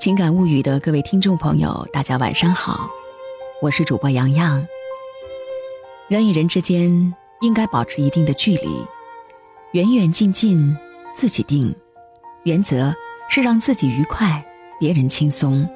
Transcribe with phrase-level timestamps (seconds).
[0.00, 2.88] 情感物语的各位听众朋友，大家晚上好，
[3.60, 4.66] 我是主播洋洋。
[6.08, 8.68] 人与人之间应该保持一定的距离，
[9.72, 10.74] 远远近近
[11.14, 11.76] 自己定，
[12.44, 12.94] 原则
[13.28, 14.42] 是让自己愉快，
[14.78, 15.68] 别人轻松。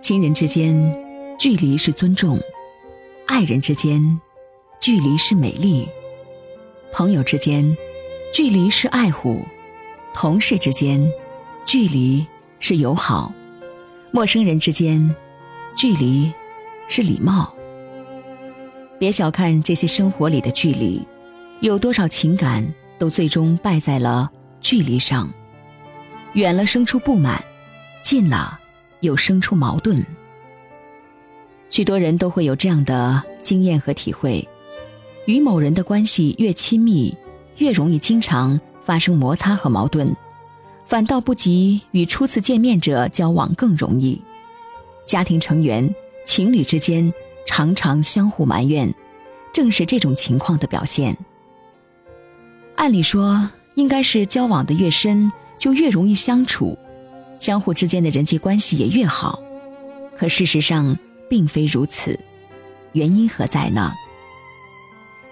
[0.00, 0.94] 亲人之间，
[1.36, 2.38] 距离是尊重；
[3.26, 4.20] 爱人之间，
[4.78, 5.88] 距离是美丽；
[6.92, 7.76] 朋友之间，
[8.32, 9.40] 距离是爱护；
[10.14, 11.12] 同事之间，
[11.66, 12.24] 距离。
[12.66, 13.30] 是友好，
[14.10, 15.14] 陌生人之间，
[15.76, 16.32] 距离
[16.88, 17.54] 是礼貌。
[18.98, 21.06] 别小看这些生活里的距离，
[21.60, 22.66] 有多少情感
[22.98, 24.32] 都最终败在了
[24.62, 25.30] 距离上。
[26.32, 27.44] 远了生出不满，
[28.02, 28.58] 近了
[29.00, 30.02] 又生出矛盾。
[31.68, 34.48] 许多人都会有这样的经验和体会：
[35.26, 37.14] 与某人的关系越亲密，
[37.58, 40.16] 越容易经常发生摩擦和矛盾。
[40.86, 44.20] 反倒不及与初次见面者交往更容易。
[45.06, 45.94] 家庭成员、
[46.26, 47.12] 情侣之间
[47.46, 48.94] 常常相互埋怨，
[49.52, 51.16] 正是这种情况的表现。
[52.76, 56.78] 按理说，应该是交往的越深，就越容易相处，
[57.40, 59.40] 相互之间的人际关系也越好。
[60.16, 62.18] 可事实上并非如此，
[62.92, 63.92] 原因何在呢？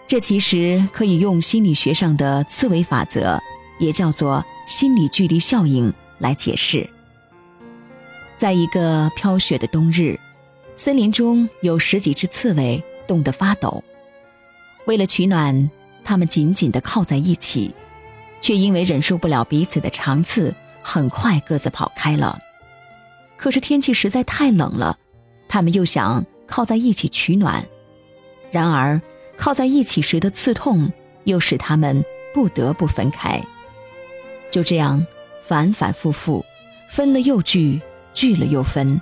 [0.07, 3.39] 这其实可以用心理学上的刺猬法则，
[3.79, 4.45] 也叫做。
[4.67, 6.89] 心理距离效应来解释。
[8.37, 10.19] 在一个飘雪的冬日，
[10.77, 13.83] 森林中有十几只刺猬冻得发抖。
[14.87, 15.71] 为了取暖，
[16.03, 17.73] 它们紧紧地靠在一起，
[18.41, 20.53] 却因为忍受不了彼此的长刺，
[20.83, 22.39] 很快各自跑开了。
[23.37, 24.99] 可是天气实在太冷了，
[25.49, 27.65] 它们又想靠在一起取暖，
[28.51, 29.01] 然而
[29.37, 30.93] 靠在一起时的刺痛
[31.25, 33.41] 又使它们不得不分开。
[34.53, 35.05] 就这样，
[35.43, 36.45] 反反复复，
[36.91, 37.81] 分了又聚，
[38.13, 39.01] 聚了又分，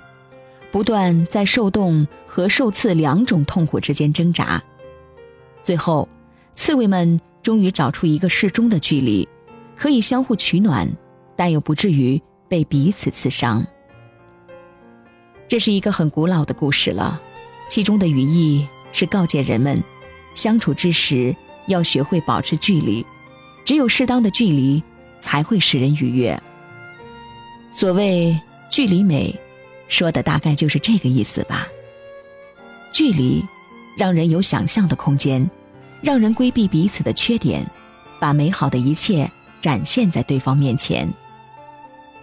[0.71, 4.63] 不断在受冻和受刺两种痛苦之间挣扎。
[5.61, 6.07] 最后，
[6.55, 9.27] 刺猬们终于找出一个适中的距离，
[9.75, 10.89] 可以相互取暖，
[11.35, 13.67] 但又不至于被彼此刺伤。
[15.49, 17.21] 这是一个很古老的故事了，
[17.67, 19.83] 其中的语义是告诫人们，
[20.33, 21.35] 相处之时
[21.67, 23.05] 要学会保持距离，
[23.65, 24.81] 只有适当的距离。
[25.21, 26.37] 才会使人愉悦。
[27.71, 28.37] 所谓
[28.69, 29.33] 距离美，
[29.87, 31.65] 说的大概就是这个意思吧。
[32.91, 33.41] 距离
[33.97, 35.49] 让人有想象的空间，
[36.01, 37.65] 让人规避彼此的缺点，
[38.19, 39.31] 把美好的一切
[39.61, 41.07] 展现在对方面前。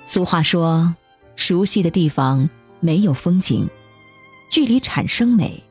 [0.04, 0.94] 俗话说
[1.36, 2.48] ：“熟悉的地方
[2.80, 3.66] 没有风景，
[4.50, 5.62] 距离产生美。”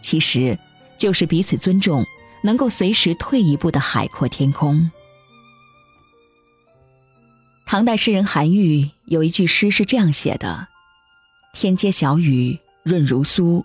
[0.00, 0.56] 其实，
[0.98, 2.04] 就是彼此尊重，
[2.42, 4.90] 能够随时退一步的海阔天空。
[7.72, 10.68] 唐代诗人韩愈有一句诗是这样写的
[11.56, 13.64] ：“天街小雨润如酥，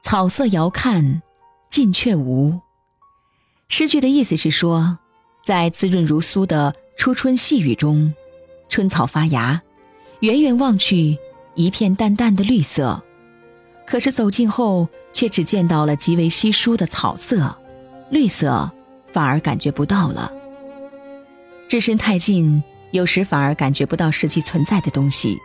[0.00, 1.20] 草色遥看
[1.68, 2.60] 近却无。”
[3.66, 4.96] 诗句的意思是说，
[5.44, 8.14] 在滋润如酥的初春细雨中，
[8.68, 9.60] 春草发芽，
[10.20, 11.18] 远远望去
[11.56, 13.02] 一片淡淡的绿色，
[13.84, 17.58] 可是走近后却只见到了极为稀疏的草色，
[18.08, 18.70] 绿色
[19.12, 20.32] 反而感觉不到了。
[21.66, 22.62] 置身太近。
[22.92, 25.36] 有时反而感觉不到实际存在的东西。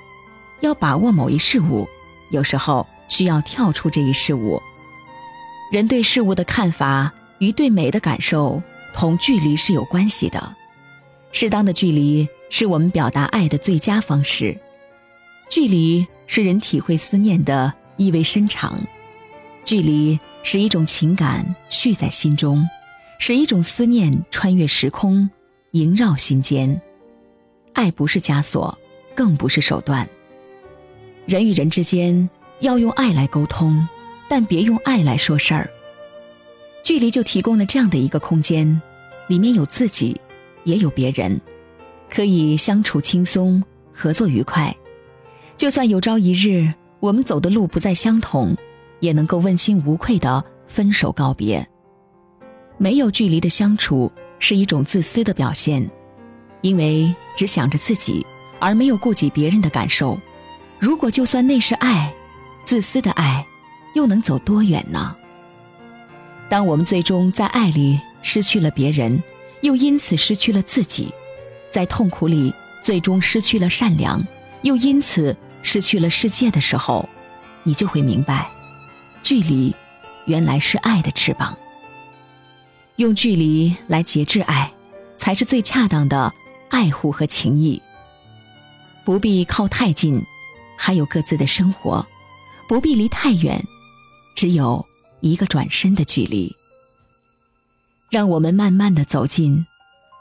[0.62, 1.88] 要把握某一事物，
[2.30, 4.62] 有时候需要跳出这一事物。
[5.72, 8.62] 人对事物的看法与对美的感受，
[8.94, 10.56] 同距离是有关系的。
[11.32, 14.58] 适当的距离是我们表达爱的最佳方式。
[15.50, 18.80] 距离是人体会思念的意味深长。
[19.64, 22.68] 距离使一种情感蓄在心中，
[23.20, 25.30] 使一种思念穿越时空，
[25.72, 26.82] 萦绕心间。
[27.78, 28.76] 爱不是枷锁，
[29.14, 30.10] 更不是手段。
[31.28, 32.28] 人与人之间
[32.62, 33.88] 要用爱来沟通，
[34.28, 35.70] 但别用爱来说事儿。
[36.82, 38.82] 距离就提供了这样的一个空间，
[39.28, 40.20] 里面有自己，
[40.64, 41.40] 也有别人，
[42.10, 43.64] 可以相处轻松，
[43.94, 44.76] 合作愉快。
[45.56, 48.58] 就算有朝一日我们走的路不再相同，
[49.02, 51.68] 也能够问心无愧的分手告别。
[52.80, 55.88] 没有距离的相处是一种自私的表现。
[56.62, 58.26] 因为只想着自己，
[58.60, 60.20] 而没有顾及别人的感受。
[60.80, 62.14] 如果就算那是爱，
[62.64, 63.46] 自私的爱，
[63.96, 65.16] 又能走多远呢？
[66.50, 69.22] 当我们最终在爱里失去了别人，
[69.62, 71.14] 又因此失去了自己，
[71.72, 74.26] 在痛苦里最终失去了善良，
[74.62, 77.08] 又因此失去了世界的时候，
[77.64, 78.50] 你就会明白，
[79.24, 79.76] 距离
[80.26, 81.58] 原来是爱的翅膀。
[82.98, 84.72] 用距离来节制爱，
[85.18, 86.34] 才是最恰当的。
[86.78, 87.82] 爱护和情谊。
[89.04, 90.24] 不必靠太近，
[90.78, 92.06] 还有各自的生活；
[92.70, 93.60] 不必离太远，
[94.36, 94.86] 只有
[95.22, 96.56] 一个转身的距离。
[98.12, 99.66] 让我们慢慢的走近，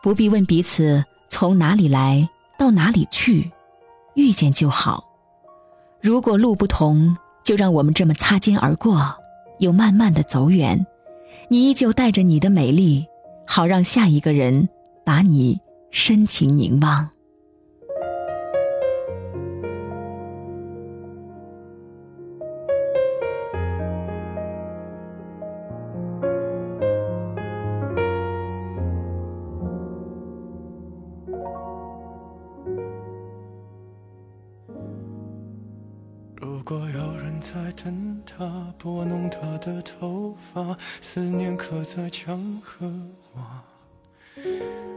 [0.03, 2.26] 不必问彼此从哪里来
[2.58, 3.50] 到哪里去，
[4.14, 5.05] 遇见就好。
[6.00, 7.14] 如果路不同，
[7.44, 9.14] 就让我们这么擦肩而过，
[9.58, 10.87] 又慢慢的走远。
[11.50, 13.06] 你依旧带着你的美丽，
[13.47, 14.67] 好让下一个人
[15.05, 15.61] 把你
[15.98, 17.08] 深情凝望。
[36.37, 42.87] 如果有人在等他，拨弄他的头发，思念刻在墙和
[43.34, 43.64] 瓦。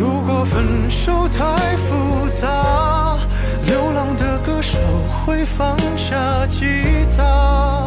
[0.00, 3.18] 如果分手太复杂，
[3.66, 4.78] 流浪的歌手
[5.26, 6.64] 会放下吉
[7.14, 7.86] 他。